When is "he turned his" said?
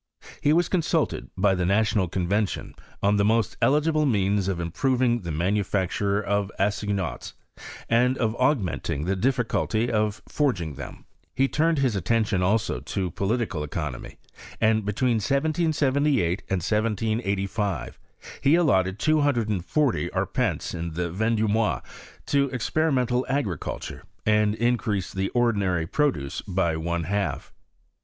11.35-11.95